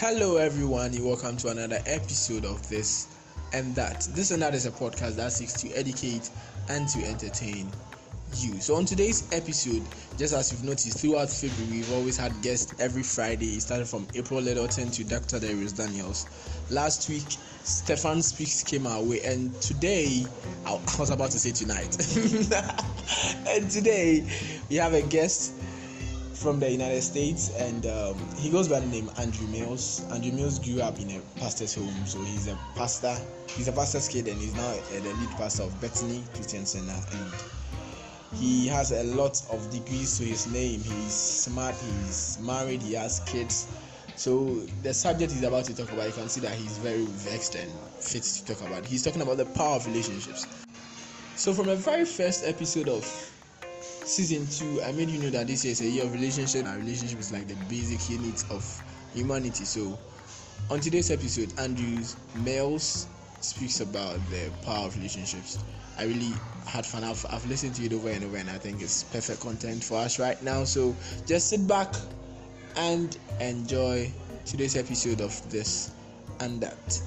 Hello, 0.00 0.36
everyone. 0.36 0.94
and 0.94 1.04
welcome 1.04 1.36
to 1.38 1.48
another 1.48 1.80
episode 1.84 2.44
of 2.44 2.68
this 2.68 3.08
and 3.52 3.74
that. 3.74 4.02
This 4.12 4.30
and 4.30 4.40
that 4.42 4.54
is 4.54 4.64
a 4.64 4.70
podcast 4.70 5.16
that 5.16 5.32
seeks 5.32 5.54
to 5.54 5.72
educate 5.72 6.30
and 6.68 6.86
to 6.90 7.04
entertain 7.04 7.68
you. 8.36 8.60
So, 8.60 8.76
on 8.76 8.84
today's 8.84 9.28
episode, 9.32 9.82
just 10.16 10.34
as 10.34 10.52
you've 10.52 10.62
noticed, 10.62 11.00
throughout 11.00 11.28
February, 11.30 11.78
we've 11.78 11.92
always 11.92 12.16
had 12.16 12.30
guests 12.42 12.80
every 12.80 13.02
Friday. 13.02 13.58
Started 13.58 13.88
from 13.88 14.06
April 14.14 14.40
Littleton 14.40 14.88
to 14.92 15.02
Dr. 15.02 15.40
Dharius 15.40 15.76
Daniels. 15.76 16.26
Last 16.70 17.08
week, 17.08 17.26
Stephan 17.64 18.22
Speaks 18.22 18.62
came 18.62 18.86
our 18.86 19.02
way, 19.02 19.20
and 19.22 19.52
today, 19.60 20.24
I 20.64 20.80
was 20.96 21.10
about 21.10 21.32
to 21.32 21.40
say 21.40 21.50
tonight, 21.50 21.96
and 23.48 23.68
today, 23.68 24.24
we 24.70 24.76
have 24.76 24.94
a 24.94 25.02
guest 25.02 25.54
from 26.38 26.60
the 26.60 26.70
United 26.70 27.02
States, 27.02 27.50
and 27.56 27.84
um, 27.86 28.16
he 28.36 28.48
goes 28.48 28.68
by 28.68 28.78
the 28.78 28.86
name 28.86 29.10
Andrew 29.18 29.46
Mills. 29.48 30.04
Andrew 30.12 30.30
Mills 30.30 30.58
grew 30.60 30.80
up 30.80 31.00
in 31.00 31.10
a 31.10 31.20
pastor's 31.38 31.74
home, 31.74 32.06
so 32.06 32.20
he's 32.20 32.46
a 32.46 32.56
pastor. 32.76 33.16
He's 33.48 33.66
a 33.66 33.72
pastor's 33.72 34.08
kid, 34.08 34.28
and 34.28 34.40
he's 34.40 34.54
now 34.54 34.74
the 34.92 35.00
lead 35.00 35.30
pastor 35.30 35.64
of 35.64 35.80
Bethany 35.80 36.22
Christian 36.34 36.64
Center. 36.64 36.94
And 37.12 37.32
he 38.38 38.68
has 38.68 38.92
a 38.92 39.02
lot 39.02 39.42
of 39.50 39.68
degrees 39.70 40.16
to 40.18 40.24
his 40.24 40.46
name. 40.46 40.80
He's 40.80 41.12
smart. 41.12 41.74
He's 41.74 42.38
married. 42.40 42.82
He 42.82 42.94
has 42.94 43.20
kids. 43.20 43.66
So 44.14 44.54
the 44.82 44.94
subject 44.94 45.32
he's 45.32 45.42
about 45.42 45.64
to 45.64 45.74
talk 45.76 45.90
about, 45.92 46.06
you 46.06 46.12
can 46.12 46.28
see 46.28 46.40
that 46.42 46.52
he's 46.52 46.78
very 46.78 47.04
vexed 47.04 47.56
and 47.56 47.70
fit 47.98 48.22
to 48.22 48.44
talk 48.44 48.66
about. 48.66 48.86
He's 48.86 49.02
talking 49.02 49.22
about 49.22 49.38
the 49.38 49.46
power 49.46 49.76
of 49.76 49.86
relationships. 49.86 50.46
So 51.34 51.52
from 51.52 51.66
the 51.66 51.76
very 51.76 52.04
first 52.04 52.44
episode 52.46 52.88
of 52.88 53.04
season 54.08 54.46
two, 54.46 54.82
I 54.82 54.92
made 54.92 55.10
you 55.10 55.18
know 55.18 55.30
that 55.30 55.46
this 55.46 55.64
year 55.64 55.72
is 55.72 55.80
a 55.82 55.86
year 55.86 56.04
of 56.04 56.12
relationship. 56.12 56.66
And 56.66 56.78
relationship 56.78 57.18
is 57.18 57.30
like 57.30 57.46
the 57.46 57.54
basic 57.68 58.08
unit 58.10 58.42
of 58.50 58.64
humanity. 59.14 59.64
So, 59.64 59.98
on 60.70 60.80
today's 60.80 61.10
episode, 61.10 61.52
Andrews 61.58 62.16
Mills 62.36 63.06
speaks 63.40 63.80
about 63.80 64.18
the 64.30 64.50
power 64.64 64.86
of 64.86 64.96
relationships. 64.96 65.58
I 65.98 66.04
really 66.04 66.32
had 66.66 66.86
fun. 66.86 67.04
I've, 67.04 67.24
I've 67.30 67.46
listened 67.46 67.74
to 67.76 67.84
it 67.84 67.92
over 67.92 68.08
and 68.08 68.24
over, 68.24 68.36
and 68.38 68.48
I 68.48 68.58
think 68.58 68.80
it's 68.80 69.04
perfect 69.04 69.40
content 69.40 69.84
for 69.84 69.98
us 69.98 70.18
right 70.18 70.42
now. 70.42 70.64
So, 70.64 70.96
just 71.26 71.50
sit 71.50 71.66
back 71.68 71.94
and 72.76 73.16
enjoy 73.40 74.10
today's 74.46 74.76
episode 74.76 75.20
of 75.20 75.50
this 75.50 75.90
and 76.40 76.60
that. 76.62 77.00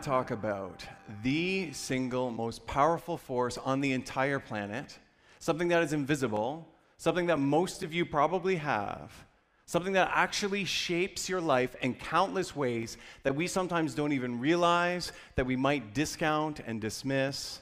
To 0.00 0.08
talk 0.08 0.30
about 0.30 0.84
the 1.22 1.72
single 1.72 2.30
most 2.30 2.66
powerful 2.66 3.16
force 3.16 3.58
on 3.58 3.80
the 3.80 3.92
entire 3.92 4.38
planet, 4.38 4.98
something 5.38 5.68
that 5.68 5.82
is 5.82 5.92
invisible, 5.92 6.66
something 6.96 7.26
that 7.26 7.38
most 7.38 7.82
of 7.82 7.94
you 7.94 8.04
probably 8.04 8.56
have, 8.56 9.12
something 9.66 9.92
that 9.92 10.10
actually 10.12 10.64
shapes 10.64 11.28
your 11.28 11.40
life 11.40 11.76
in 11.80 11.94
countless 11.94 12.56
ways 12.56 12.96
that 13.22 13.34
we 13.34 13.46
sometimes 13.46 13.94
don't 13.94 14.12
even 14.12 14.40
realize, 14.40 15.12
that 15.36 15.46
we 15.46 15.54
might 15.54 15.94
discount 15.94 16.60
and 16.66 16.80
dismiss. 16.80 17.60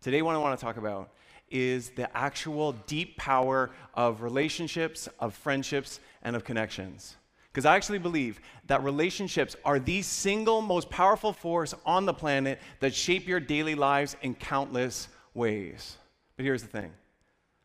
Today, 0.00 0.22
what 0.22 0.34
I 0.34 0.38
want 0.38 0.58
to 0.58 0.64
talk 0.64 0.76
about 0.76 1.10
is 1.50 1.90
the 1.90 2.14
actual 2.16 2.72
deep 2.86 3.16
power 3.16 3.70
of 3.94 4.22
relationships, 4.22 5.08
of 5.20 5.34
friendships, 5.34 6.00
and 6.22 6.34
of 6.34 6.44
connections. 6.44 7.16
Because 7.52 7.66
I 7.66 7.76
actually 7.76 7.98
believe 7.98 8.40
that 8.66 8.82
relationships 8.82 9.56
are 9.64 9.78
the 9.78 10.00
single 10.00 10.62
most 10.62 10.88
powerful 10.88 11.34
force 11.34 11.74
on 11.84 12.06
the 12.06 12.14
planet 12.14 12.58
that 12.80 12.94
shape 12.94 13.28
your 13.28 13.40
daily 13.40 13.74
lives 13.74 14.16
in 14.22 14.34
countless 14.34 15.08
ways. 15.34 15.98
But 16.36 16.46
here's 16.46 16.62
the 16.62 16.68
thing 16.68 16.92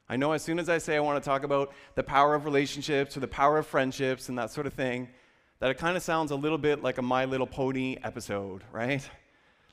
I 0.09 0.17
know 0.17 0.33
as 0.33 0.41
soon 0.41 0.59
as 0.59 0.67
I 0.67 0.77
say 0.77 0.97
I 0.97 0.99
want 0.99 1.23
to 1.23 1.29
talk 1.29 1.43
about 1.43 1.73
the 1.95 2.03
power 2.03 2.35
of 2.35 2.43
relationships 2.43 3.15
or 3.15 3.21
the 3.21 3.27
power 3.27 3.57
of 3.57 3.65
friendships 3.65 4.27
and 4.27 4.37
that 4.37 4.51
sort 4.51 4.67
of 4.67 4.73
thing, 4.73 5.07
that 5.59 5.69
it 5.71 5.77
kind 5.77 5.95
of 5.95 6.03
sounds 6.03 6.31
a 6.31 6.35
little 6.35 6.57
bit 6.57 6.83
like 6.83 6.97
a 6.97 7.01
My 7.01 7.23
Little 7.25 7.47
Pony 7.47 7.97
episode, 8.03 8.63
right? 8.73 9.07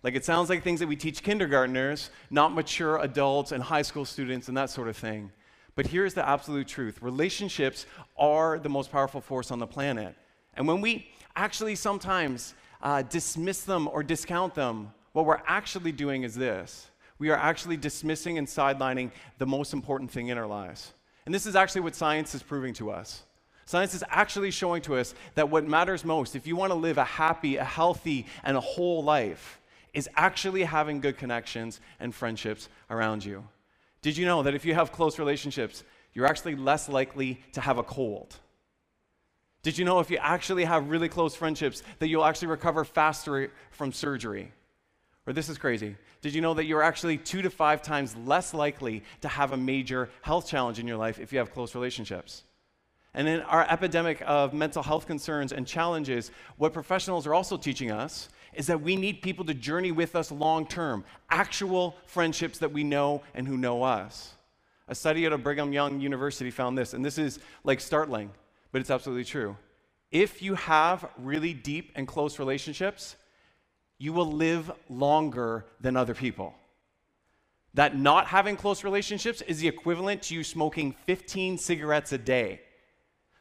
Like 0.04 0.14
it 0.14 0.24
sounds 0.24 0.48
like 0.48 0.62
things 0.62 0.80
that 0.80 0.86
we 0.86 0.96
teach 0.96 1.22
kindergartners, 1.22 2.10
not 2.30 2.54
mature 2.54 2.98
adults 2.98 3.50
and 3.50 3.62
high 3.62 3.82
school 3.82 4.04
students 4.04 4.46
and 4.46 4.56
that 4.56 4.70
sort 4.70 4.88
of 4.88 4.96
thing. 4.96 5.32
But 5.76 5.88
here's 5.88 6.14
the 6.14 6.28
absolute 6.28 6.68
truth 6.68 7.02
relationships 7.02 7.86
are 8.16 8.58
the 8.58 8.68
most 8.68 8.92
powerful 8.92 9.20
force 9.20 9.50
on 9.50 9.58
the 9.58 9.66
planet. 9.66 10.14
And 10.56 10.68
when 10.68 10.80
we 10.80 11.08
actually 11.36 11.74
sometimes 11.74 12.54
uh, 12.82 13.02
dismiss 13.02 13.62
them 13.62 13.88
or 13.88 14.02
discount 14.02 14.54
them, 14.54 14.92
what 15.12 15.26
we're 15.26 15.42
actually 15.46 15.92
doing 15.92 16.22
is 16.22 16.34
this 16.34 16.90
we 17.18 17.30
are 17.30 17.36
actually 17.36 17.76
dismissing 17.76 18.38
and 18.38 18.46
sidelining 18.46 19.10
the 19.38 19.46
most 19.46 19.72
important 19.72 20.10
thing 20.10 20.28
in 20.28 20.38
our 20.38 20.46
lives. 20.46 20.92
And 21.26 21.34
this 21.34 21.46
is 21.46 21.56
actually 21.56 21.82
what 21.82 21.94
science 21.94 22.34
is 22.34 22.42
proving 22.42 22.74
to 22.74 22.90
us. 22.90 23.22
Science 23.66 23.94
is 23.94 24.04
actually 24.10 24.50
showing 24.50 24.82
to 24.82 24.96
us 24.96 25.14
that 25.36 25.48
what 25.48 25.66
matters 25.66 26.04
most, 26.04 26.36
if 26.36 26.46
you 26.46 26.54
want 26.54 26.70
to 26.70 26.74
live 26.74 26.98
a 26.98 27.04
happy, 27.04 27.56
a 27.56 27.64
healthy, 27.64 28.26
and 28.42 28.56
a 28.56 28.60
whole 28.60 29.02
life, 29.02 29.58
is 29.94 30.08
actually 30.16 30.64
having 30.64 31.00
good 31.00 31.16
connections 31.16 31.80
and 31.98 32.14
friendships 32.14 32.68
around 32.90 33.24
you. 33.24 33.44
Did 34.04 34.18
you 34.18 34.26
know 34.26 34.42
that 34.42 34.54
if 34.54 34.66
you 34.66 34.74
have 34.74 34.92
close 34.92 35.18
relationships, 35.18 35.82
you're 36.12 36.26
actually 36.26 36.56
less 36.56 36.90
likely 36.90 37.40
to 37.54 37.62
have 37.62 37.78
a 37.78 37.82
cold? 37.82 38.36
Did 39.62 39.78
you 39.78 39.86
know 39.86 39.98
if 40.00 40.10
you 40.10 40.18
actually 40.18 40.64
have 40.64 40.90
really 40.90 41.08
close 41.08 41.34
friendships 41.34 41.82
that 42.00 42.08
you'll 42.08 42.26
actually 42.26 42.48
recover 42.48 42.84
faster 42.84 43.50
from 43.70 43.92
surgery? 43.92 44.52
Or 45.26 45.32
this 45.32 45.48
is 45.48 45.56
crazy. 45.56 45.96
Did 46.20 46.34
you 46.34 46.42
know 46.42 46.52
that 46.52 46.66
you're 46.66 46.82
actually 46.82 47.16
two 47.16 47.40
to 47.40 47.48
five 47.48 47.80
times 47.80 48.14
less 48.14 48.52
likely 48.52 49.04
to 49.22 49.28
have 49.28 49.52
a 49.52 49.56
major 49.56 50.10
health 50.20 50.46
challenge 50.46 50.78
in 50.78 50.86
your 50.86 50.98
life 50.98 51.18
if 51.18 51.32
you 51.32 51.38
have 51.38 51.54
close 51.54 51.74
relationships? 51.74 52.42
And 53.14 53.26
in 53.26 53.40
our 53.40 53.66
epidemic 53.70 54.22
of 54.26 54.52
mental 54.52 54.82
health 54.82 55.06
concerns 55.06 55.50
and 55.50 55.66
challenges, 55.66 56.30
what 56.58 56.74
professionals 56.74 57.26
are 57.26 57.32
also 57.32 57.56
teaching 57.56 57.90
us 57.90 58.28
is 58.56 58.66
that 58.68 58.80
we 58.80 58.96
need 58.96 59.22
people 59.22 59.44
to 59.46 59.54
journey 59.54 59.92
with 59.92 60.16
us 60.16 60.30
long 60.30 60.66
term, 60.66 61.04
actual 61.30 61.96
friendships 62.06 62.58
that 62.58 62.72
we 62.72 62.84
know 62.84 63.22
and 63.34 63.46
who 63.46 63.56
know 63.56 63.82
us. 63.82 64.34
A 64.88 64.94
study 64.94 65.24
at 65.24 65.42
Brigham 65.42 65.72
Young 65.72 66.00
University 66.00 66.50
found 66.50 66.76
this, 66.76 66.92
and 66.92 67.04
this 67.04 67.18
is 67.18 67.38
like 67.64 67.80
startling, 67.80 68.30
but 68.70 68.80
it's 68.80 68.90
absolutely 68.90 69.24
true. 69.24 69.56
If 70.10 70.42
you 70.42 70.54
have 70.54 71.10
really 71.18 71.54
deep 71.54 71.92
and 71.94 72.06
close 72.06 72.38
relationships, 72.38 73.16
you 73.98 74.12
will 74.12 74.30
live 74.30 74.70
longer 74.88 75.64
than 75.80 75.96
other 75.96 76.14
people. 76.14 76.54
That 77.74 77.98
not 77.98 78.26
having 78.26 78.56
close 78.56 78.84
relationships 78.84 79.40
is 79.42 79.58
the 79.58 79.68
equivalent 79.68 80.22
to 80.24 80.34
you 80.34 80.44
smoking 80.44 80.94
15 81.06 81.58
cigarettes 81.58 82.12
a 82.12 82.18
day. 82.18 82.60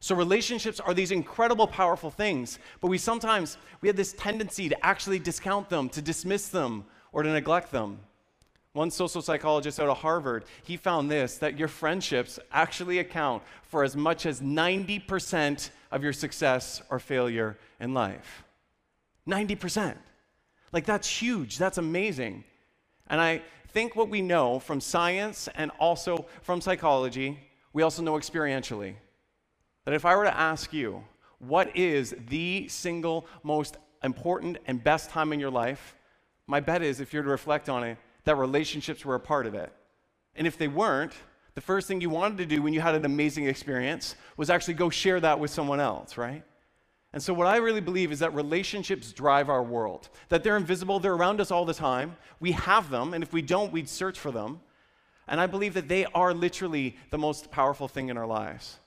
So 0.03 0.15
relationships 0.15 0.81
are 0.81 0.93
these 0.93 1.11
incredible 1.11 1.65
powerful 1.65 2.11
things, 2.11 2.59
but 2.81 2.89
we 2.89 2.97
sometimes 2.97 3.57
we 3.79 3.87
have 3.87 3.95
this 3.95 4.11
tendency 4.11 4.67
to 4.67 4.85
actually 4.85 5.17
discount 5.17 5.69
them, 5.69 5.87
to 5.91 6.01
dismiss 6.01 6.49
them, 6.49 6.83
or 7.13 7.23
to 7.23 7.29
neglect 7.31 7.71
them. 7.71 7.99
One 8.73 8.91
social 8.91 9.21
psychologist 9.21 9.79
out 9.79 9.87
of 9.87 9.99
Harvard, 9.99 10.43
he 10.61 10.75
found 10.75 11.09
this 11.09 11.37
that 11.37 11.57
your 11.57 11.69
friendships 11.69 12.37
actually 12.51 12.99
account 12.99 13.43
for 13.61 13.85
as 13.85 13.95
much 13.95 14.25
as 14.25 14.41
90% 14.41 15.69
of 15.89 16.03
your 16.03 16.11
success 16.11 16.81
or 16.89 16.99
failure 16.99 17.57
in 17.79 17.93
life. 17.93 18.43
90%. 19.25 19.95
Like 20.73 20.85
that's 20.85 21.07
huge. 21.07 21.57
That's 21.57 21.77
amazing. 21.77 22.43
And 23.07 23.21
I 23.21 23.41
think 23.69 23.95
what 23.95 24.09
we 24.09 24.21
know 24.21 24.59
from 24.59 24.81
science 24.81 25.47
and 25.55 25.71
also 25.79 26.25
from 26.41 26.59
psychology, 26.59 27.39
we 27.71 27.83
also 27.83 28.01
know 28.01 28.15
experientially 28.15 28.95
that 29.85 29.93
if 29.93 30.05
I 30.05 30.15
were 30.15 30.23
to 30.23 30.37
ask 30.37 30.73
you, 30.73 31.03
what 31.39 31.75
is 31.75 32.15
the 32.29 32.67
single 32.67 33.27
most 33.43 33.77
important 34.03 34.57
and 34.65 34.83
best 34.83 35.09
time 35.09 35.33
in 35.33 35.39
your 35.39 35.51
life? 35.51 35.95
My 36.47 36.59
bet 36.59 36.81
is, 36.81 36.99
if 36.99 37.13
you're 37.13 37.23
to 37.23 37.29
reflect 37.29 37.69
on 37.69 37.83
it, 37.83 37.97
that 38.25 38.35
relationships 38.35 39.05
were 39.05 39.15
a 39.15 39.19
part 39.19 39.45
of 39.45 39.55
it. 39.55 39.71
And 40.35 40.47
if 40.47 40.57
they 40.57 40.67
weren't, 40.67 41.13
the 41.55 41.61
first 41.61 41.87
thing 41.87 42.01
you 42.01 42.09
wanted 42.09 42.37
to 42.39 42.45
do 42.45 42.61
when 42.61 42.73
you 42.73 42.81
had 42.81 42.95
an 42.95 43.05
amazing 43.05 43.45
experience 43.45 44.15
was 44.37 44.49
actually 44.49 44.73
go 44.73 44.89
share 44.89 45.19
that 45.19 45.39
with 45.39 45.51
someone 45.51 45.79
else, 45.79 46.17
right? 46.17 46.43
And 47.11 47.21
so, 47.21 47.31
what 47.33 47.45
I 47.45 47.57
really 47.57 47.81
believe 47.81 48.11
is 48.11 48.19
that 48.19 48.33
relationships 48.33 49.13
drive 49.13 49.49
our 49.49 49.61
world, 49.61 50.09
that 50.29 50.43
they're 50.43 50.57
invisible, 50.57 50.99
they're 50.99 51.13
around 51.13 51.39
us 51.39 51.51
all 51.51 51.63
the 51.63 51.73
time. 51.73 52.15
We 52.39 52.53
have 52.53 52.89
them, 52.89 53.13
and 53.13 53.23
if 53.23 53.31
we 53.31 53.43
don't, 53.43 53.71
we'd 53.71 53.87
search 53.87 54.17
for 54.17 54.31
them. 54.31 54.61
And 55.27 55.39
I 55.39 55.45
believe 55.45 55.75
that 55.75 55.87
they 55.87 56.05
are 56.05 56.33
literally 56.33 56.97
the 57.11 57.19
most 57.19 57.51
powerful 57.51 57.87
thing 57.87 58.09
in 58.09 58.17
our 58.17 58.25
lives 58.25 58.79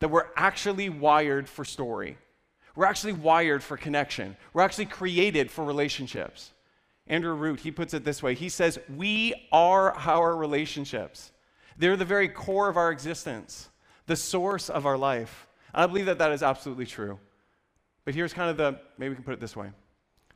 that 0.00 0.08
we're 0.08 0.26
actually 0.36 0.88
wired 0.88 1.48
for 1.48 1.64
story. 1.64 2.16
We're 2.76 2.86
actually 2.86 3.14
wired 3.14 3.62
for 3.62 3.76
connection. 3.76 4.36
We're 4.52 4.62
actually 4.62 4.86
created 4.86 5.50
for 5.50 5.64
relationships. 5.64 6.52
Andrew 7.08 7.34
Root, 7.34 7.60
he 7.60 7.70
puts 7.70 7.94
it 7.94 8.04
this 8.04 8.22
way 8.22 8.34
He 8.34 8.48
says, 8.48 8.78
We 8.94 9.34
are 9.50 9.92
our 9.92 10.36
relationships. 10.36 11.32
They're 11.76 11.96
the 11.96 12.04
very 12.04 12.28
core 12.28 12.68
of 12.68 12.76
our 12.76 12.90
existence, 12.90 13.68
the 14.06 14.16
source 14.16 14.68
of 14.68 14.84
our 14.84 14.98
life. 14.98 15.46
And 15.72 15.82
I 15.82 15.86
believe 15.86 16.06
that 16.06 16.18
that 16.18 16.32
is 16.32 16.42
absolutely 16.42 16.86
true. 16.86 17.18
But 18.04 18.14
here's 18.14 18.32
kind 18.32 18.50
of 18.50 18.56
the 18.56 18.80
maybe 18.96 19.10
we 19.10 19.14
can 19.16 19.24
put 19.24 19.34
it 19.34 19.40
this 19.40 19.56
way 19.56 19.70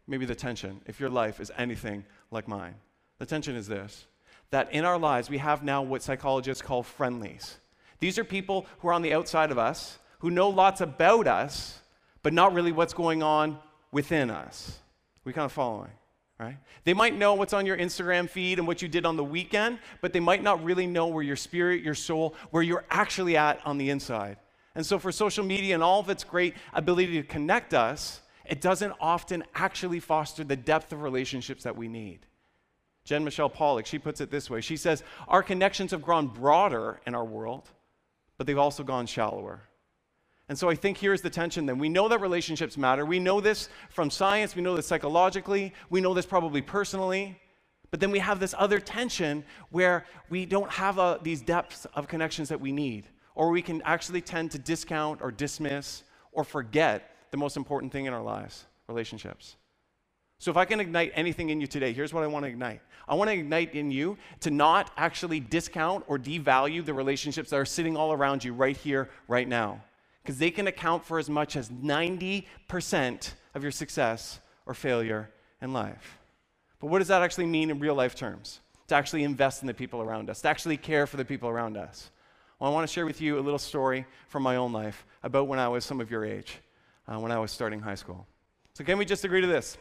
maybe 0.07 0.27
the 0.27 0.35
tension, 0.35 0.81
if 0.87 0.99
your 0.99 1.11
life 1.11 1.41
is 1.41 1.53
anything 1.57 2.05
like 2.31 2.49
mine. 2.49 2.75
The 3.19 3.27
tension 3.27 3.55
is 3.55 3.67
this 3.67 4.07
that 4.51 4.71
in 4.73 4.85
our 4.85 4.99
lives, 4.99 5.31
we 5.31 5.39
have 5.39 5.63
now 5.63 5.83
what 5.83 6.03
psychologists 6.03 6.63
call 6.63 6.83
friendlies. 6.83 7.59
These 8.03 8.19
are 8.19 8.25
people 8.25 8.67
who 8.81 8.89
are 8.89 8.93
on 8.93 9.03
the 9.03 9.15
outside 9.15 9.53
of 9.53 9.59
us, 9.59 9.97
who 10.19 10.31
know 10.33 10.49
lots 10.49 10.81
about 10.81 11.29
us, 11.29 11.79
but 12.25 12.33
not 12.33 12.53
really 12.53 12.73
what's 12.73 12.95
going 12.95 13.23
on 13.23 13.61
within 13.93 14.29
us. 14.29 14.81
We 15.23 15.33
kind 15.33 15.45
of 15.45 15.53
following, 15.53 15.93
right? 16.37 16.57
They 16.83 16.95
might 16.95 17.17
know 17.17 17.35
what's 17.35 17.53
on 17.53 17.65
your 17.65 17.77
Instagram 17.77 18.29
feed 18.29 18.59
and 18.59 18.67
what 18.67 18.83
you 18.83 18.89
did 18.89 19.07
on 19.07 19.15
the 19.17 19.23
weekend, 19.23 19.79
but 20.01 20.13
they 20.13 20.19
might 20.19 20.43
not 20.43 20.65
really 20.65 20.85
know 20.85 21.07
where 21.07 21.23
your 21.23 21.37
spirit, 21.37 21.85
your 21.85 21.95
soul, 21.95 22.35
where 22.51 22.65
you're 22.65 22.85
actually 22.91 23.37
at 23.37 23.65
on 23.65 23.79
the 23.79 23.89
inside. 23.89 24.37
And 24.75 24.85
so, 24.85 24.99
for 24.99 25.13
social 25.13 25.45
media 25.45 25.75
and 25.75 25.83
all 25.83 26.01
of 26.01 26.11
its 26.11 26.25
great 26.25 26.57
ability 26.75 27.23
to 27.23 27.23
connect 27.23 27.73
us, 27.73 28.21
it 28.45 28.61
doesn't 28.61 28.95
often 29.01 29.45
actually 29.55 30.01
foster 30.01 30.43
the 30.43 30.57
depth 30.57 30.93
of 30.93 31.03
relationships 31.03 31.63
that 31.63 31.77
we 31.77 31.87
need. 31.87 32.27
Jen 33.05 33.23
Michelle 33.23 33.49
Pollock, 33.49 33.87
she 33.87 34.01
puts 34.01 34.21
it 34.21 34.33
this 34.33 34.51
way 34.51 34.61
She 34.61 34.77
says, 34.77 35.05
Our 35.29 35.45
connections 35.45 35.93
have 35.93 36.03
grown 36.03 36.27
broader 36.27 37.01
in 37.07 37.15
our 37.15 37.25
world, 37.25 37.69
but 38.43 38.49
they've 38.49 38.59
also 38.59 38.83
gone 38.83 39.07
shallower. 39.07 39.61
And 40.49 40.59
so 40.59 40.69
I 40.69 40.75
think 40.75 40.99
here's 40.99 41.23
the 41.23 41.31
tension 41.31 41.65
then. 41.65 41.79
We 41.79 41.89
know 41.89 42.09
that 42.09 42.21
relationships 42.21 42.77
matter. 42.77 43.07
We 43.07 43.21
know 43.21 43.41
this 43.41 43.69
from 43.89 44.11
science, 44.11 44.57
we 44.57 44.63
know 44.63 44.75
this 44.75 44.85
psychologically, 44.85 45.73
we 45.91 46.01
know 46.01 46.13
this 46.13 46.27
probably 46.27 46.61
personally. 46.61 47.41
But 47.93 48.01
then 48.01 48.11
we 48.11 48.19
have 48.19 48.41
this 48.41 48.53
other 48.59 48.81
tension 48.81 49.45
where 49.71 50.07
we 50.29 50.45
don't 50.45 50.73
have 50.73 50.99
uh, 50.99 51.19
these 51.23 51.41
depths 51.41 51.87
of 51.95 52.09
connections 52.09 52.49
that 52.49 52.61
we 52.61 52.73
need 52.73 53.05
or 53.37 53.51
we 53.51 53.63
can 53.63 53.81
actually 53.83 54.21
tend 54.21 54.51
to 54.51 54.59
discount 54.59 55.23
or 55.23 55.31
dismiss 55.31 56.03
or 56.33 56.43
forget 56.43 57.15
the 57.31 57.37
most 57.37 57.57
important 57.57 57.93
thing 57.93 58.07
in 58.07 58.13
our 58.13 58.25
lives 58.25 58.67
relationships. 58.89 59.55
So, 60.43 60.51
if 60.51 60.57
I 60.57 60.65
can 60.65 60.81
ignite 60.81 61.13
anything 61.15 61.51
in 61.51 61.61
you 61.61 61.69
today, 61.69 61.93
here's 61.93 62.13
what 62.13 62.25
I 62.25 62.27
want 62.27 62.45
to 62.45 62.49
ignite. 62.49 62.81
I 63.07 63.15
want 63.15 63.31
to 63.31 63.35
ignite 63.35 63.77
in 63.77 63.93
you 63.93 64.19
to 64.41 64.51
not 64.51 64.91
actually 64.97 65.39
discount 65.39 66.05
or 66.09 66.19
devalue 66.19 66.85
the 66.85 66.93
relationships 66.93 67.51
that 67.51 67.61
are 67.61 67.65
sitting 67.65 67.97
all 67.97 68.13
around 68.13 68.43
you 68.43 68.53
right 68.53 68.77
here, 68.77 69.09
right 69.29 69.47
now, 69.47 69.85
because 70.21 70.39
they 70.39 70.51
can 70.51 70.67
account 70.67 71.05
for 71.05 71.21
as 71.21 71.31
much 71.31 71.55
as 71.55 71.69
90% 71.69 73.35
of 73.55 73.63
your 73.63 73.71
success 73.71 74.41
or 74.67 74.75
failure 74.75 75.31
in 75.61 75.73
life. 75.73 76.19
But 76.81 76.89
what 76.89 76.99
does 76.99 77.07
that 77.07 77.23
actually 77.23 77.47
mean 77.47 77.71
in 77.71 77.79
real 77.79 77.95
life 77.95 78.17
terms? 78.17 78.59
To 78.89 78.97
actually 78.97 79.23
invest 79.23 79.63
in 79.63 79.69
the 79.69 79.75
people 79.75 80.03
around 80.03 80.29
us, 80.29 80.41
to 80.41 80.49
actually 80.49 80.77
care 80.77 81.07
for 81.07 81.19
the 81.19 81.25
people 81.25 81.51
around 81.51 81.77
us. 81.77 82.11
Well, 82.59 82.69
I 82.69 82.75
want 82.75 82.89
to 82.89 82.93
share 82.93 83.07
with 83.07 83.21
you 83.21 83.39
a 83.39 83.43
little 83.43 83.61
story 83.61 84.07
from 84.27 84.43
my 84.43 84.57
own 84.57 84.73
life 84.73 85.07
about 85.23 85.47
when 85.47 85.61
I 85.61 85.69
was 85.69 85.85
some 85.85 86.01
of 86.01 86.11
your 86.11 86.25
age, 86.25 86.59
uh, 87.07 87.21
when 87.21 87.31
I 87.31 87.39
was 87.39 87.53
starting 87.53 87.79
high 87.79 87.95
school. 87.95 88.27
So, 88.75 88.83
can 88.83 88.99
we 88.99 89.05
just 89.05 89.25
agree 89.25 89.43
to 89.43 89.47
this? 89.47 89.77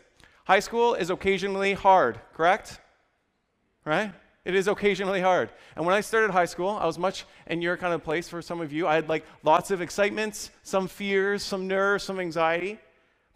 High 0.46 0.60
school 0.60 0.96
is 0.96 1.10
occasionally 1.10 1.74
hard, 1.74 2.20
correct? 2.34 2.80
Right? 3.86 4.14
It 4.44 4.56
is 4.56 4.68
occasionally 4.68 5.22
hard. 5.22 5.52
And 5.76 5.86
when 5.86 5.94
I 5.94 6.02
started 6.02 6.32
high 6.32 6.46
school, 6.46 6.70
I 6.70 6.86
was 6.86 6.98
much 6.98 7.26
in 7.48 7.62
your 7.62 7.78
kind 7.78 7.94
of 7.94 8.04
place 8.04 8.28
for 8.28 8.42
some 8.42 8.60
of 8.60 8.74
you. 8.74 8.88
I 8.88 8.96
had 8.96 9.08
like 9.08 9.24
lots 9.44 9.70
of 9.70 9.82
excitements, 9.82 10.50
some 10.64 10.88
fears, 10.88 11.44
some 11.44 11.68
nerves, 11.68 12.04
some 12.04 12.20
anxiety. 12.20 12.80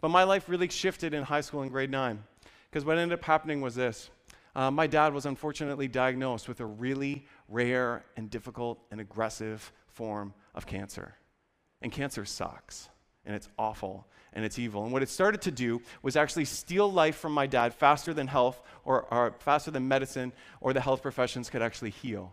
But 0.00 0.08
my 0.08 0.24
life 0.24 0.48
really 0.48 0.68
shifted 0.68 1.14
in 1.14 1.22
high 1.22 1.40
school 1.40 1.62
in 1.62 1.68
grade 1.68 1.90
nine. 1.90 2.22
Because 2.70 2.84
what 2.84 2.98
ended 2.98 3.18
up 3.18 3.24
happening 3.24 3.60
was 3.60 3.76
this 3.76 4.10
uh, 4.56 4.70
my 4.70 4.86
dad 4.86 5.12
was 5.12 5.26
unfortunately 5.26 5.86
diagnosed 5.86 6.48
with 6.48 6.60
a 6.60 6.66
really 6.66 7.26
rare 7.48 8.04
and 8.16 8.30
difficult 8.30 8.78
and 8.90 9.00
aggressive 9.00 9.70
form 9.86 10.32
of 10.54 10.66
cancer. 10.66 11.14
And 11.82 11.92
cancer 11.92 12.24
sucks, 12.24 12.88
and 13.26 13.34
it's 13.34 13.48
awful, 13.58 14.06
and 14.32 14.44
it's 14.44 14.58
evil. 14.58 14.84
And 14.84 14.92
what 14.92 15.02
it 15.02 15.08
started 15.08 15.42
to 15.42 15.50
do 15.50 15.82
was 16.02 16.16
actually 16.16 16.44
steal 16.44 16.90
life 16.90 17.16
from 17.16 17.32
my 17.32 17.46
dad 17.46 17.74
faster 17.74 18.14
than 18.14 18.26
health 18.26 18.62
or, 18.84 19.02
or 19.12 19.34
faster 19.40 19.70
than 19.70 19.88
medicine 19.88 20.32
or 20.60 20.72
the 20.72 20.80
health 20.80 21.02
professions 21.02 21.50
could 21.50 21.62
actually 21.62 21.90
heal. 21.90 22.32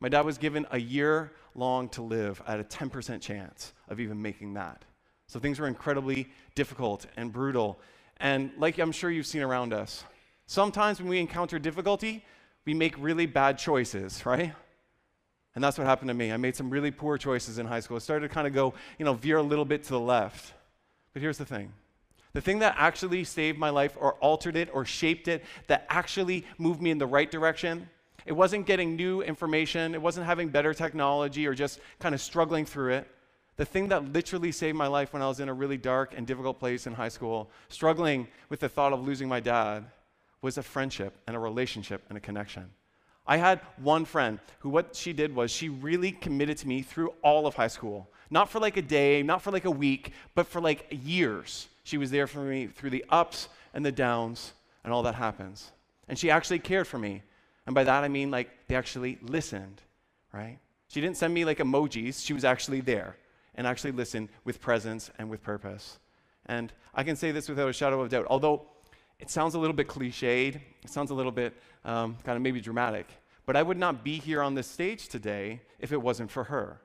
My 0.00 0.08
dad 0.08 0.24
was 0.24 0.36
given 0.36 0.66
a 0.72 0.80
year 0.80 1.32
long 1.54 1.88
to 1.90 2.02
live 2.02 2.42
at 2.46 2.58
a 2.58 2.64
10% 2.64 3.20
chance 3.20 3.72
of 3.88 4.00
even 4.00 4.20
making 4.20 4.54
that. 4.54 4.84
So 5.28 5.38
things 5.38 5.60
were 5.60 5.68
incredibly 5.68 6.28
difficult 6.54 7.06
and 7.16 7.32
brutal. 7.32 7.78
And 8.18 8.50
like 8.58 8.78
I'm 8.78 8.92
sure 8.92 9.10
you've 9.10 9.26
seen 9.26 9.42
around 9.42 9.72
us, 9.72 10.04
sometimes 10.46 11.00
when 11.00 11.08
we 11.08 11.20
encounter 11.20 11.58
difficulty, 11.58 12.24
we 12.64 12.74
make 12.74 12.94
really 12.98 13.26
bad 13.26 13.58
choices, 13.58 14.26
right? 14.26 14.52
And 15.54 15.62
that's 15.62 15.76
what 15.76 15.86
happened 15.86 16.08
to 16.08 16.14
me. 16.14 16.32
I 16.32 16.36
made 16.36 16.56
some 16.56 16.70
really 16.70 16.90
poor 16.90 17.18
choices 17.18 17.58
in 17.58 17.66
high 17.66 17.80
school. 17.80 17.96
I 17.96 18.00
started 18.00 18.28
to 18.28 18.34
kind 18.34 18.46
of 18.46 18.54
go, 18.54 18.74
you 18.98 19.04
know, 19.04 19.14
veer 19.14 19.36
a 19.36 19.42
little 19.42 19.64
bit 19.66 19.82
to 19.84 19.90
the 19.90 20.00
left. 20.00 20.54
But 21.12 21.22
here's 21.22 21.38
the 21.38 21.44
thing 21.44 21.72
the 22.32 22.40
thing 22.40 22.60
that 22.60 22.74
actually 22.78 23.24
saved 23.24 23.58
my 23.58 23.68
life 23.68 23.96
or 24.00 24.14
altered 24.14 24.56
it 24.56 24.70
or 24.72 24.84
shaped 24.84 25.28
it, 25.28 25.44
that 25.66 25.86
actually 25.90 26.46
moved 26.56 26.80
me 26.80 26.90
in 26.90 26.98
the 26.98 27.06
right 27.06 27.30
direction, 27.30 27.88
it 28.24 28.32
wasn't 28.32 28.66
getting 28.66 28.96
new 28.96 29.20
information, 29.20 29.94
it 29.94 30.00
wasn't 30.00 30.24
having 30.24 30.48
better 30.48 30.72
technology 30.72 31.46
or 31.46 31.54
just 31.54 31.80
kind 31.98 32.14
of 32.14 32.20
struggling 32.20 32.64
through 32.64 32.92
it. 32.94 33.08
The 33.56 33.66
thing 33.66 33.88
that 33.88 34.12
literally 34.12 34.50
saved 34.50 34.78
my 34.78 34.86
life 34.86 35.12
when 35.12 35.20
I 35.20 35.28
was 35.28 35.40
in 35.40 35.50
a 35.50 35.54
really 35.54 35.76
dark 35.76 36.14
and 36.16 36.26
difficult 36.26 36.58
place 36.58 36.86
in 36.86 36.94
high 36.94 37.10
school, 37.10 37.50
struggling 37.68 38.28
with 38.48 38.60
the 38.60 38.68
thought 38.68 38.94
of 38.94 39.06
losing 39.06 39.28
my 39.28 39.40
dad, 39.40 39.84
was 40.40 40.56
a 40.56 40.62
friendship 40.62 41.18
and 41.26 41.36
a 41.36 41.38
relationship 41.38 42.02
and 42.08 42.16
a 42.16 42.20
connection. 42.20 42.70
I 43.26 43.36
had 43.36 43.60
one 43.76 44.04
friend 44.04 44.40
who, 44.60 44.68
what 44.68 44.96
she 44.96 45.12
did 45.12 45.34
was 45.34 45.50
she 45.50 45.68
really 45.68 46.12
committed 46.12 46.58
to 46.58 46.68
me 46.68 46.82
through 46.82 47.14
all 47.22 47.46
of 47.46 47.54
high 47.54 47.68
school. 47.68 48.10
Not 48.30 48.48
for 48.48 48.58
like 48.58 48.76
a 48.76 48.82
day, 48.82 49.22
not 49.22 49.42
for 49.42 49.50
like 49.50 49.64
a 49.64 49.70
week, 49.70 50.12
but 50.34 50.46
for 50.46 50.60
like 50.60 50.86
years. 50.90 51.68
She 51.84 51.98
was 51.98 52.10
there 52.10 52.26
for 52.26 52.40
me 52.40 52.66
through 52.66 52.90
the 52.90 53.04
ups 53.10 53.48
and 53.74 53.84
the 53.84 53.92
downs 53.92 54.54
and 54.84 54.92
all 54.92 55.02
that 55.04 55.14
happens. 55.14 55.70
And 56.08 56.18
she 56.18 56.30
actually 56.30 56.58
cared 56.58 56.86
for 56.86 56.98
me. 56.98 57.22
And 57.66 57.74
by 57.74 57.84
that 57.84 58.04
I 58.04 58.08
mean 58.08 58.30
like 58.30 58.50
they 58.66 58.74
actually 58.74 59.18
listened, 59.22 59.82
right? 60.32 60.58
She 60.88 61.00
didn't 61.00 61.16
send 61.16 61.32
me 61.32 61.44
like 61.44 61.58
emojis, 61.58 62.24
she 62.24 62.32
was 62.32 62.44
actually 62.44 62.80
there 62.80 63.16
and 63.54 63.66
actually 63.66 63.92
listened 63.92 64.30
with 64.44 64.60
presence 64.60 65.10
and 65.18 65.30
with 65.30 65.42
purpose. 65.42 65.98
And 66.46 66.72
I 66.94 67.04
can 67.04 67.16
say 67.16 67.30
this 67.30 67.48
without 67.48 67.68
a 67.68 67.72
shadow 67.72 68.00
of 68.00 68.10
doubt. 68.10 68.26
Although 68.28 68.66
it 69.22 69.30
sounds 69.30 69.54
a 69.54 69.58
little 69.58 69.76
bit 69.76 69.86
cliched, 69.86 70.56
it 70.56 70.90
sounds 70.90 71.12
a 71.12 71.14
little 71.14 71.30
bit 71.30 71.54
um, 71.84 72.16
kind 72.24 72.34
of 72.34 72.42
maybe 72.42 72.60
dramatic, 72.60 73.06
but 73.46 73.54
I 73.54 73.62
would 73.62 73.78
not 73.78 74.02
be 74.02 74.18
here 74.18 74.42
on 74.42 74.54
this 74.56 74.66
stage 74.66 75.08
today 75.08 75.62
if 75.78 75.92
it 75.92 76.02
wasn't 76.02 76.28
for 76.28 76.42
her. 76.44 76.80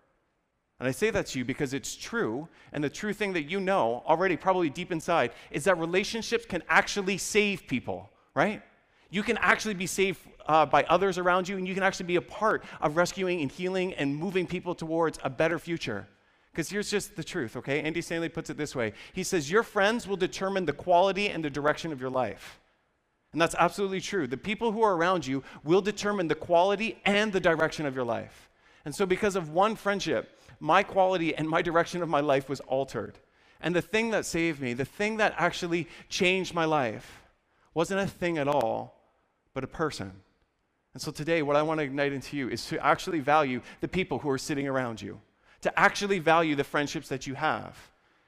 And 0.80 0.88
I 0.88 0.92
say 0.92 1.10
that 1.10 1.26
to 1.28 1.40
you 1.40 1.46
because 1.46 1.74
it's 1.74 1.96
true, 1.96 2.48
and 2.72 2.84
the 2.84 2.92
true 2.92 3.12
thing 3.12 3.34
that 3.34 3.50
you 3.50 3.60
know 3.60 4.04
already, 4.06 4.38
probably 4.38 4.70
deep 4.70 4.92
inside, 4.92 5.32
is 5.50 5.64
that 5.64 5.80
relationships 5.80 6.46
can 6.46 6.62
actually 6.70 7.18
save 7.18 7.66
people, 7.66 8.12
right? 8.36 8.62
You 9.10 9.24
can 9.24 9.38
actually 9.38 9.74
be 9.74 9.88
saved 9.88 10.20
uh, 10.46 10.68
by 10.68 10.84
others 10.84 11.18
around 11.18 11.50
you, 11.50 11.58
and 11.58 11.68
you 11.68 11.74
can 11.74 11.82
actually 11.82 12.06
be 12.06 12.18
a 12.18 12.22
part 12.22 12.64
of 12.82 12.98
rescuing 12.98 13.42
and 13.42 13.52
healing 13.52 13.96
and 13.96 14.16
moving 14.16 14.46
people 14.46 14.76
towards 14.76 15.18
a 15.24 15.30
better 15.32 15.58
future. 15.58 16.08
Because 16.58 16.72
here's 16.72 16.90
just 16.90 17.16
the 17.16 17.24
truth, 17.24 17.56
okay? 17.56 17.82
Andy 17.82 18.02
Stanley 18.02 18.30
puts 18.30 18.50
it 18.50 18.58
this 18.58 18.76
way 18.76 18.94
He 19.14 19.22
says, 19.22 19.52
Your 19.52 19.62
friends 19.62 20.08
will 20.08 20.18
determine 20.18 20.66
the 20.66 20.74
quality 20.74 21.30
and 21.30 21.46
the 21.46 21.52
direction 21.52 21.92
of 21.92 22.02
your 22.02 22.10
life. 22.10 22.60
And 23.32 23.40
that's 23.40 23.54
absolutely 23.60 24.02
true. 24.02 24.26
The 24.26 24.38
people 24.38 24.72
who 24.72 24.82
are 24.82 24.96
around 24.96 25.28
you 25.28 25.44
will 25.64 25.82
determine 25.82 26.28
the 26.28 26.34
quality 26.34 26.98
and 27.06 27.32
the 27.32 27.40
direction 27.40 27.86
of 27.86 27.94
your 27.94 28.06
life. 28.06 28.50
And 28.86 28.96
so, 28.96 29.06
because 29.06 29.36
of 29.36 29.52
one 29.52 29.76
friendship, 29.76 30.36
my 30.60 30.82
quality 30.82 31.36
and 31.36 31.48
my 31.48 31.62
direction 31.62 32.02
of 32.02 32.10
my 32.10 32.22
life 32.22 32.50
was 32.50 32.60
altered. 32.62 33.20
And 33.62 33.76
the 33.76 33.82
thing 33.84 34.10
that 34.10 34.26
saved 34.26 34.60
me, 34.60 34.74
the 34.74 34.84
thing 34.84 35.18
that 35.18 35.36
actually 35.38 35.88
changed 36.10 36.56
my 36.56 36.66
life, 36.66 37.22
wasn't 37.76 38.00
a 38.00 38.08
thing 38.08 38.40
at 38.40 38.48
all, 38.48 39.00
but 39.54 39.64
a 39.64 39.68
person. 39.68 40.12
And 40.96 41.04
so 41.04 41.12
today, 41.12 41.44
what 41.44 41.56
I 41.56 41.62
want 41.62 41.82
to 41.82 41.84
ignite 41.84 42.14
into 42.14 42.36
you 42.36 42.50
is 42.50 42.66
to 42.66 42.84
actually 42.84 43.20
value 43.20 43.62
the 43.80 43.88
people 43.88 44.18
who 44.18 44.30
are 44.32 44.40
sitting 44.40 44.68
around 44.68 45.00
you 45.04 45.22
to 45.62 45.80
actually 45.80 46.20
value 46.20 46.56
the 46.56 46.64
friendships 46.64 47.10
that 47.10 47.28
you 47.28 47.36
have. 47.36 47.78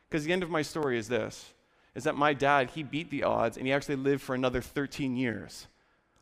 Because 0.09 0.25
the 0.25 0.33
end 0.33 0.43
of 0.43 0.49
my 0.49 0.61
story 0.61 0.97
is 0.97 1.07
this 1.07 1.53
is 1.95 2.03
that 2.03 2.15
my 2.15 2.33
dad, 2.33 2.69
he 2.69 2.83
beat 2.83 3.09
the 3.09 3.23
odds 3.23 3.57
and 3.57 3.65
he 3.65 3.73
actually 3.73 3.95
lived 3.95 4.21
for 4.21 4.35
another 4.35 4.61
13 4.61 5.17
years. 5.17 5.67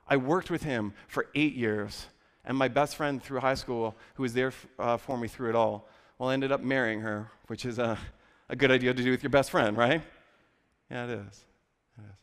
I 0.07 0.17
worked 0.17 0.49
with 0.49 0.63
him 0.63 0.93
for 1.07 1.27
eight 1.35 1.53
years, 1.53 2.07
and 2.45 2.57
my 2.57 2.69
best 2.69 2.95
friend 2.95 3.21
through 3.21 3.41
high 3.41 3.53
school, 3.53 3.93
who 4.15 4.23
was 4.23 4.33
there 4.33 4.53
uh, 4.79 4.97
for 4.97 5.17
me 5.17 5.27
through 5.27 5.49
it 5.49 5.55
all, 5.55 5.87
well, 6.17 6.29
I 6.29 6.33
ended 6.33 6.51
up 6.51 6.61
marrying 6.61 7.01
her, 7.01 7.29
which 7.47 7.65
is 7.65 7.77
a, 7.77 7.97
a 8.49 8.55
good 8.55 8.71
idea 8.71 8.93
to 8.93 9.03
do 9.03 9.11
with 9.11 9.21
your 9.21 9.29
best 9.29 9.51
friend, 9.51 9.75
right? 9.77 10.01
Yeah, 10.89 11.03
it 11.03 11.09
is. 11.09 11.45
It 11.97 12.05
is. 12.05 12.15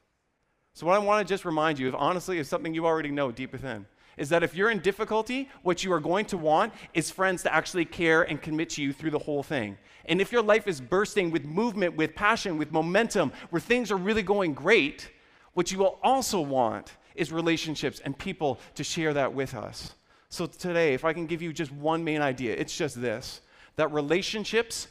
So, 0.72 0.86
what 0.86 0.96
I 0.96 0.98
want 0.98 1.26
to 1.26 1.32
just 1.32 1.44
remind 1.44 1.78
you 1.78 1.88
of, 1.88 1.94
honestly, 1.94 2.38
is 2.38 2.48
something 2.48 2.74
you 2.74 2.86
already 2.86 3.10
know 3.10 3.30
deep 3.30 3.52
within 3.52 3.86
is 4.16 4.28
that 4.28 4.42
if 4.42 4.54
you're 4.54 4.70
in 4.70 4.80
difficulty, 4.80 5.48
what 5.62 5.84
you 5.84 5.92
are 5.92 6.00
going 6.00 6.24
to 6.26 6.36
want 6.36 6.72
is 6.92 7.10
friends 7.10 7.42
to 7.42 7.54
actually 7.54 7.84
care 7.84 8.22
and 8.22 8.40
commit 8.40 8.70
to 8.70 8.82
you 8.82 8.92
through 8.92 9.10
the 9.10 9.18
whole 9.18 9.42
thing. 9.42 9.76
And 10.06 10.20
if 10.20 10.32
your 10.32 10.42
life 10.42 10.68
is 10.68 10.80
bursting 10.80 11.30
with 11.30 11.44
movement, 11.44 11.96
with 11.96 12.14
passion, 12.14 12.58
with 12.58 12.72
momentum, 12.72 13.32
where 13.50 13.60
things 13.60 13.90
are 13.90 13.96
really 13.96 14.22
going 14.22 14.54
great, 14.54 15.10
what 15.54 15.72
you 15.72 15.78
will 15.78 15.98
also 16.02 16.40
want 16.40 16.92
is 17.14 17.32
relationships 17.32 18.00
and 18.04 18.16
people 18.18 18.58
to 18.74 18.84
share 18.84 19.14
that 19.14 19.32
with 19.32 19.54
us. 19.54 19.94
So 20.28 20.46
today, 20.46 20.94
if 20.94 21.04
I 21.04 21.12
can 21.12 21.26
give 21.26 21.42
you 21.42 21.52
just 21.52 21.72
one 21.72 22.02
main 22.02 22.20
idea, 22.20 22.54
it's 22.54 22.76
just 22.76 23.00
this 23.00 23.40
that 23.76 23.92
relationships 23.92 24.86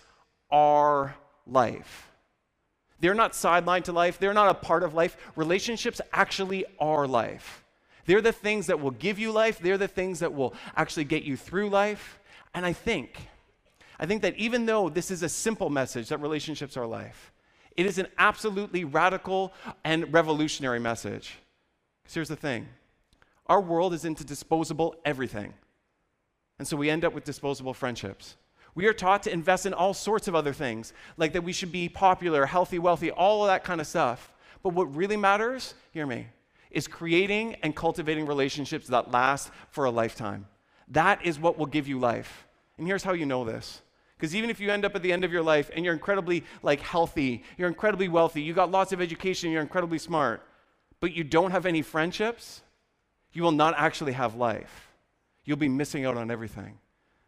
are 0.52 1.16
life. 1.48 2.12
They're 3.00 3.14
not 3.14 3.34
sidelined 3.34 3.86
to 3.86 3.92
life, 3.92 4.20
they're 4.20 4.34
not 4.34 4.50
a 4.50 4.54
part 4.54 4.84
of 4.84 4.94
life. 4.94 5.18
Relationships 5.36 6.00
actually 6.12 6.66
are 6.80 7.08
life. 7.08 7.63
They're 8.06 8.22
the 8.22 8.32
things 8.32 8.68
that 8.68 8.80
will 8.80 8.92
give 8.92 9.20
you 9.20 9.32
life, 9.32 9.60
they're 9.60 9.78
the 9.78 9.88
things 9.88 10.20
that 10.20 10.34
will 10.34 10.54
actually 10.76 11.06
get 11.06 11.24
you 11.24 11.38
through 11.38 11.70
life. 11.70 12.20
And 12.54 12.66
I 12.66 12.74
think, 12.74 13.28
I 14.00 14.06
think 14.06 14.22
that 14.22 14.36
even 14.36 14.66
though 14.66 14.90
this 14.90 15.12
is 15.12 15.24
a 15.24 15.30
simple 15.30 15.70
message 15.70 16.10
that 16.10 16.18
relationships 16.18 16.78
are 16.78 16.86
life, 16.86 17.32
it 17.76 17.86
is 17.86 17.98
an 17.98 18.08
absolutely 18.18 18.84
radical 18.84 19.54
and 19.84 20.12
revolutionary 20.14 20.80
message. 20.80 21.36
Because 22.04 22.14
here's 22.14 22.30
the 22.30 22.36
thing 22.36 22.68
our 23.48 23.62
world 23.62 23.94
is 23.94 24.06
into 24.06 24.24
disposable 24.24 24.96
everything. 25.06 25.54
And 26.60 26.68
so 26.68 26.78
we 26.78 26.90
end 26.90 27.04
up 27.04 27.14
with 27.14 27.24
disposable 27.24 27.74
friendships. 27.74 28.38
We 28.76 28.88
are 28.88 28.94
taught 28.94 29.24
to 29.24 29.32
invest 29.32 29.66
in 29.66 29.74
all 29.74 29.94
sorts 29.94 30.28
of 30.28 30.36
other 30.36 30.54
things, 30.54 30.94
like 31.18 31.34
that 31.34 31.44
we 31.44 31.54
should 31.54 31.72
be 31.72 31.90
popular, 31.90 32.46
healthy, 32.46 32.80
wealthy, 32.80 33.12
all 33.12 33.44
of 33.44 33.48
that 33.48 33.64
kind 33.64 33.82
of 33.82 33.88
stuff. 33.88 34.34
But 34.64 34.74
what 34.74 34.96
really 34.96 35.18
matters, 35.18 35.74
hear 35.92 36.08
me, 36.08 36.28
is 36.74 36.88
creating 36.88 37.56
and 37.64 37.76
cultivating 37.76 38.26
relationships 38.26 38.88
that 38.88 39.12
last 39.12 39.52
for 39.70 39.86
a 39.86 39.92
lifetime. 39.92 40.48
That 40.90 41.26
is 41.26 41.40
what 41.40 41.58
will 41.58 41.68
give 41.68 41.88
you 41.88 42.00
life. 42.00 42.46
And 42.78 42.86
here's 42.86 43.04
how 43.04 43.14
you 43.14 43.26
know 43.26 43.46
this. 43.46 43.82
Because 44.18 44.36
even 44.36 44.50
if 44.50 44.60
you 44.60 44.72
end 44.72 44.86
up 44.86 44.96
at 44.96 45.04
the 45.04 45.14
end 45.14 45.24
of 45.24 45.32
your 45.32 45.42
life 45.42 45.70
and 45.76 45.86
you're 45.86 45.94
incredibly 45.94 46.44
like 46.62 46.80
healthy, 46.80 47.44
you're 47.58 47.68
incredibly 47.68 48.08
wealthy, 48.08 48.42
you 48.42 48.54
got 48.54 48.72
lots 48.72 48.92
of 48.92 49.02
education, 49.02 49.52
you're 49.52 49.62
incredibly 49.62 49.98
smart, 49.98 50.42
but 51.00 51.14
you 51.14 51.24
don't 51.24 51.52
have 51.52 51.66
any 51.66 51.82
friendships, 51.82 52.62
you 53.34 53.44
will 53.44 53.52
not 53.52 53.74
actually 53.78 54.14
have 54.14 54.36
life. 54.36 54.90
You'll 55.46 55.58
be 55.58 55.70
missing 55.70 56.06
out 56.06 56.18
on 56.18 56.32
everything. 56.32 56.78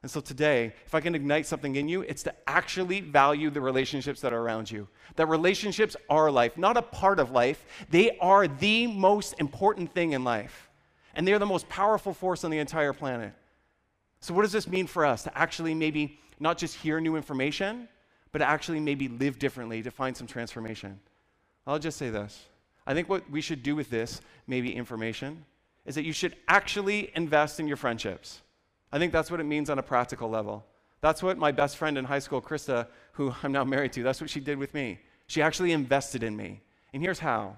And 0.06 0.12
so 0.12 0.22
today, 0.22 0.72
if 0.86 0.94
I 0.94 1.02
can 1.02 1.16
ignite 1.16 1.48
something 1.48 1.78
in 1.78 1.90
you, 1.90 2.02
it's 2.02 2.22
to 2.22 2.36
actually 2.48 3.02
value 3.02 3.50
the 3.50 3.60
relationships 3.60 4.22
that 4.22 4.34
are 4.34 4.40
around 4.40 4.70
you. 4.70 4.88
That 5.16 5.26
relationships 5.30 5.96
are 6.12 6.30
life, 6.30 6.60
not 6.60 6.78
a 6.78 6.84
part 6.84 7.18
of 7.18 7.32
life. 7.32 7.66
They 7.90 8.16
are 8.20 8.48
the 8.48 8.86
most 8.86 9.34
important 9.40 9.96
thing 9.96 10.12
in 10.12 10.24
life. 10.24 10.70
And 11.16 11.28
they're 11.28 11.40
the 11.40 11.48
most 11.48 11.68
powerful 11.70 12.14
force 12.14 12.44
on 12.44 12.52
the 12.52 12.60
entire 12.60 12.94
planet. 12.94 13.34
So, 14.20 14.36
what 14.36 14.44
does 14.44 14.52
this 14.52 14.68
mean 14.68 14.86
for 14.86 15.08
us 15.08 15.24
to 15.24 15.36
actually 15.36 15.74
maybe 15.74 16.20
not 16.40 16.60
just 16.60 16.76
hear 16.76 17.02
new 17.02 17.16
information, 17.16 17.88
but 18.32 18.44
actually 18.44 18.82
maybe 18.82 19.08
live 19.08 19.40
differently 19.40 19.82
to 19.82 19.90
find 19.90 20.16
some 20.16 20.28
transformation? 20.28 21.00
I'll 21.66 21.80
just 21.80 21.98
say 21.98 22.12
this. 22.12 22.46
I 22.86 22.94
think 22.94 23.10
what 23.10 23.28
we 23.32 23.42
should 23.42 23.64
do 23.64 23.76
with 23.76 23.90
this, 23.90 24.22
maybe 24.46 24.72
information, 24.72 25.46
is 25.84 25.96
that 25.96 26.04
you 26.04 26.14
should 26.14 26.36
actually 26.48 27.10
invest 27.16 27.60
in 27.60 27.68
your 27.68 27.78
friendships. 27.78 28.44
I 28.92 29.00
think 29.00 29.12
that's 29.12 29.32
what 29.32 29.40
it 29.40 29.46
means 29.46 29.70
on 29.70 29.80
a 29.80 29.84
practical 29.84 30.30
level. 30.30 30.66
That's 31.02 31.22
what 31.22 31.38
my 31.38 31.52
best 31.52 31.78
friend 31.78 31.98
in 31.98 32.06
high 32.06 32.20
school, 32.20 32.42
Krista, 32.42 32.88
who 33.14 33.34
I'm 33.44 33.52
now 33.52 33.64
married 33.64 33.94
to, 33.94 34.04
that's 34.04 34.22
what 34.22 34.30
she 34.30 34.40
did 34.40 34.58
with 34.58 34.74
me. 34.74 35.00
She 35.28 35.42
actually 35.42 35.72
invested 35.72 36.24
in 36.24 36.36
me. 36.36 36.62
And 36.94 37.02
here's 37.02 37.20
how 37.20 37.58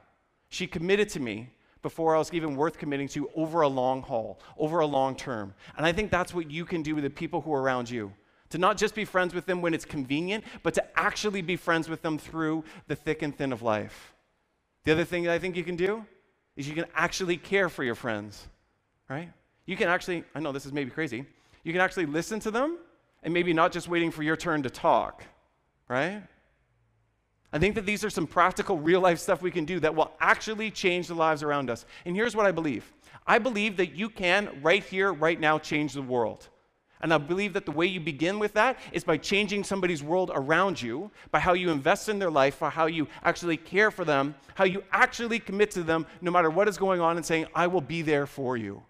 she 0.50 0.68
committed 0.68 1.10
to 1.10 1.20
me 1.20 1.50
before 1.82 2.16
I 2.16 2.20
was 2.20 2.34
even 2.34 2.56
worth 2.56 2.78
committing 2.78 3.08
to 3.10 3.30
over 3.36 3.62
a 3.62 3.68
long 3.68 4.02
haul, 4.02 4.40
over 4.58 4.80
a 4.80 4.86
long 4.86 5.16
term. 5.16 5.54
And 5.78 5.86
I 5.86 5.92
think 5.92 6.12
that's 6.12 6.34
what 6.34 6.50
you 6.50 6.66
can 6.66 6.82
do 6.82 6.96
with 6.96 7.04
the 7.04 7.10
people 7.10 7.42
who 7.42 7.54
are 7.54 7.62
around 7.62 7.90
you. 7.90 8.14
To 8.52 8.58
not 8.58 8.78
just 8.78 8.96
be 8.96 9.04
friends 9.04 9.34
with 9.34 9.46
them 9.46 9.62
when 9.62 9.74
it's 9.74 9.86
convenient, 9.86 10.46
but 10.64 10.74
to 10.76 11.00
actually 11.00 11.42
be 11.42 11.58
friends 11.58 11.90
with 11.90 12.02
them 12.02 12.18
through 12.18 12.64
the 12.88 12.96
thick 12.96 13.22
and 13.22 13.38
thin 13.38 13.52
of 13.52 13.62
life. 13.62 14.14
The 14.86 14.94
other 14.94 15.04
thing 15.04 15.24
that 15.24 15.34
I 15.34 15.40
think 15.40 15.58
you 15.58 15.66
can 15.66 15.76
do 15.76 16.06
is 16.56 16.68
you 16.68 16.74
can 16.74 16.86
actually 16.96 17.38
care 17.38 17.68
for 17.68 17.84
your 17.84 17.96
friends, 17.96 18.48
right? 19.10 19.30
You 19.68 19.78
can 19.78 19.88
actually, 19.88 20.24
I 20.34 20.40
know 20.40 20.52
this 20.52 20.66
is 20.66 20.74
maybe 20.74 20.90
crazy, 20.90 21.24
you 21.64 21.72
can 21.72 21.82
actually 21.82 22.08
listen 22.08 22.40
to 22.40 22.50
them 22.50 22.78
and 23.22 23.34
maybe 23.34 23.54
not 23.54 23.72
just 23.72 23.88
waiting 23.88 24.10
for 24.10 24.24
your 24.24 24.36
turn 24.36 24.64
to 24.64 24.70
talk, 24.70 25.24
right? 25.88 26.24
I 27.54 27.60
think 27.60 27.76
that 27.76 27.86
these 27.86 28.04
are 28.04 28.10
some 28.10 28.28
practical, 28.28 28.78
real 28.78 29.02
life 29.02 29.20
stuff 29.20 29.42
we 29.42 29.52
can 29.52 29.66
do 29.66 29.80
that 29.82 29.94
will 29.94 30.12
actually 30.20 30.72
change 30.72 31.08
the 31.08 31.16
lives 31.16 31.44
around 31.44 31.70
us. 31.70 31.86
And 32.06 32.16
here's 32.16 32.36
what 32.36 32.46
I 32.46 32.52
believe 32.52 32.92
I 33.26 33.40
believe 33.40 33.78
that 33.78 33.94
you 33.94 34.10
can, 34.10 34.50
right 34.62 34.84
here, 34.84 35.12
right 35.12 35.40
now, 35.40 35.60
change 35.60 35.94
the 35.94 36.02
world. 36.02 36.48
And 37.02 37.14
I 37.14 37.18
believe 37.18 37.54
that 37.54 37.66
the 37.66 37.72
way 37.72 37.86
you 37.86 38.00
begin 38.00 38.40
with 38.40 38.54
that 38.54 38.80
is 38.92 39.04
by 39.04 39.18
changing 39.18 39.64
somebody's 39.64 40.02
world 40.02 40.32
around 40.34 40.82
you, 40.82 41.12
by 41.30 41.40
how 41.40 41.54
you 41.54 41.70
invest 41.70 42.10
in 42.10 42.18
their 42.18 42.32
life, 42.32 42.60
by 42.60 42.70
how 42.70 42.88
you 42.88 43.08
actually 43.24 43.58
care 43.58 43.92
for 43.92 44.04
them, 44.04 44.34
how 44.56 44.64
you 44.64 44.84
actually 44.92 45.38
commit 45.38 45.70
to 45.72 45.84
them 45.84 46.08
no 46.22 46.32
matter 46.32 46.50
what 46.50 46.68
is 46.68 46.78
going 46.78 47.00
on, 47.00 47.18
and 47.18 47.26
saying, 47.26 47.46
I 47.54 47.68
will 47.68 47.82
be 47.82 48.02
there 48.02 48.26
for 48.26 48.58
you. 48.58 48.82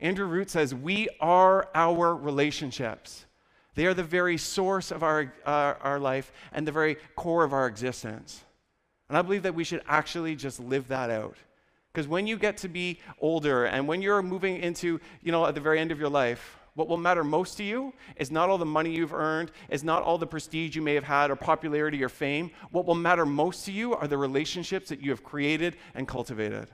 Andrew 0.00 0.26
Root 0.26 0.50
says, 0.50 0.74
We 0.74 1.08
are 1.20 1.68
our 1.74 2.14
relationships. 2.14 3.26
They 3.74 3.86
are 3.86 3.94
the 3.94 4.02
very 4.02 4.36
source 4.36 4.90
of 4.90 5.02
our, 5.02 5.32
uh, 5.46 5.74
our 5.80 6.00
life 6.00 6.32
and 6.52 6.66
the 6.66 6.72
very 6.72 6.96
core 7.16 7.44
of 7.44 7.52
our 7.52 7.66
existence. 7.66 8.42
And 9.08 9.16
I 9.16 9.22
believe 9.22 9.42
that 9.44 9.54
we 9.54 9.64
should 9.64 9.82
actually 9.86 10.36
just 10.36 10.60
live 10.60 10.88
that 10.88 11.10
out. 11.10 11.36
Because 11.92 12.06
when 12.06 12.26
you 12.26 12.36
get 12.36 12.56
to 12.58 12.68
be 12.68 13.00
older 13.20 13.64
and 13.64 13.86
when 13.88 14.02
you're 14.02 14.22
moving 14.22 14.58
into, 14.58 15.00
you 15.22 15.32
know, 15.32 15.44
at 15.46 15.54
the 15.54 15.60
very 15.60 15.80
end 15.80 15.90
of 15.90 15.98
your 15.98 16.08
life, 16.08 16.56
what 16.74 16.88
will 16.88 16.96
matter 16.96 17.24
most 17.24 17.56
to 17.56 17.64
you 17.64 17.92
is 18.16 18.30
not 18.30 18.48
all 18.48 18.58
the 18.58 18.64
money 18.64 18.94
you've 18.94 19.12
earned, 19.12 19.50
is 19.68 19.82
not 19.82 20.02
all 20.02 20.18
the 20.18 20.26
prestige 20.26 20.76
you 20.76 20.82
may 20.82 20.94
have 20.94 21.04
had 21.04 21.30
or 21.30 21.36
popularity 21.36 22.02
or 22.02 22.08
fame. 22.08 22.50
What 22.70 22.86
will 22.86 22.94
matter 22.94 23.26
most 23.26 23.64
to 23.66 23.72
you 23.72 23.94
are 23.94 24.06
the 24.06 24.16
relationships 24.16 24.88
that 24.88 25.00
you 25.00 25.10
have 25.10 25.24
created 25.24 25.76
and 25.94 26.06
cultivated. 26.06 26.68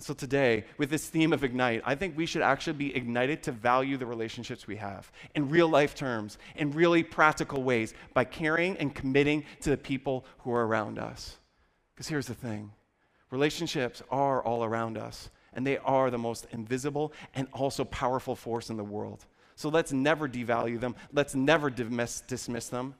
And 0.00 0.04
so 0.06 0.14
today, 0.14 0.64
with 0.78 0.88
this 0.88 1.10
theme 1.10 1.30
of 1.30 1.44
ignite, 1.44 1.82
I 1.84 1.94
think 1.94 2.16
we 2.16 2.24
should 2.24 2.40
actually 2.40 2.72
be 2.72 2.96
ignited 2.96 3.42
to 3.42 3.52
value 3.52 3.98
the 3.98 4.06
relationships 4.06 4.66
we 4.66 4.76
have 4.76 5.12
in 5.34 5.50
real 5.50 5.68
life 5.68 5.94
terms, 5.94 6.38
in 6.56 6.70
really 6.70 7.02
practical 7.02 7.62
ways, 7.62 7.92
by 8.14 8.24
caring 8.24 8.78
and 8.78 8.94
committing 8.94 9.44
to 9.60 9.68
the 9.68 9.76
people 9.76 10.24
who 10.38 10.52
are 10.52 10.66
around 10.66 10.98
us. 10.98 11.36
Because 11.92 12.08
here's 12.08 12.26
the 12.26 12.32
thing 12.32 12.72
relationships 13.30 14.02
are 14.10 14.42
all 14.42 14.64
around 14.64 14.96
us 14.96 15.28
and 15.52 15.66
they 15.66 15.76
are 15.76 16.10
the 16.10 16.16
most 16.16 16.46
invisible 16.50 17.12
and 17.34 17.46
also 17.52 17.84
powerful 17.84 18.34
force 18.34 18.70
in 18.70 18.78
the 18.78 18.82
world. 18.82 19.26
So 19.54 19.68
let's 19.68 19.92
never 19.92 20.26
devalue 20.26 20.80
them, 20.80 20.96
let's 21.12 21.34
never 21.34 21.68
dismiss, 21.68 22.22
dismiss 22.22 22.68
them. 22.70 22.94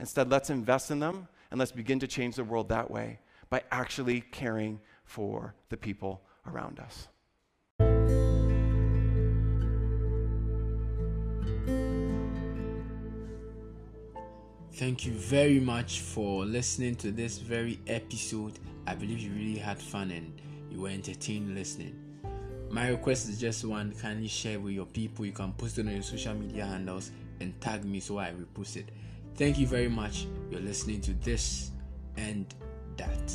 Instead, 0.00 0.30
let's 0.30 0.48
invest 0.48 0.90
in 0.90 1.00
them 1.00 1.28
and 1.50 1.58
let's 1.58 1.72
begin 1.72 1.98
to 1.98 2.06
change 2.06 2.36
the 2.36 2.44
world 2.44 2.70
that 2.70 2.90
way 2.90 3.18
by 3.50 3.62
actually 3.70 4.22
caring 4.22 4.80
for 5.04 5.54
the 5.68 5.76
people 5.76 6.22
around 6.48 6.80
us. 6.80 7.08
Thank 14.76 15.06
you 15.06 15.12
very 15.12 15.58
much 15.58 16.00
for 16.00 16.44
listening 16.44 16.96
to 16.96 17.10
this 17.10 17.38
very 17.38 17.80
episode. 17.86 18.58
I 18.86 18.94
believe 18.94 19.20
you 19.20 19.32
really 19.32 19.58
had 19.58 19.78
fun 19.80 20.10
and 20.10 20.38
you 20.70 20.82
were 20.82 20.90
entertained 20.90 21.54
listening. 21.54 21.98
My 22.70 22.88
request 22.88 23.28
is 23.30 23.40
just 23.40 23.64
one 23.64 23.92
kindly 23.92 24.28
share 24.28 24.60
with 24.60 24.74
your 24.74 24.84
people. 24.84 25.24
You 25.24 25.32
can 25.32 25.52
post 25.52 25.78
it 25.78 25.86
on 25.86 25.94
your 25.94 26.02
social 26.02 26.34
media 26.34 26.66
handles 26.66 27.10
and 27.40 27.58
tag 27.60 27.86
me 27.86 28.00
so 28.00 28.18
I 28.18 28.32
repost 28.32 28.76
it. 28.76 28.90
Thank 29.34 29.58
you 29.58 29.66
very 29.66 29.88
much. 29.88 30.26
You're 30.50 30.60
listening 30.60 31.00
to 31.02 31.14
this 31.14 31.70
and 32.18 32.46
that. 32.98 33.32